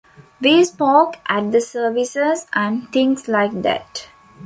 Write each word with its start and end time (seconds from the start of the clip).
We 0.41 0.63
spoke 0.63 1.17
at 1.27 1.51
the 1.51 1.61
services 1.61 2.47
and 2.53 2.91
things 2.91 3.27
like 3.27 3.61
that. 3.61 4.07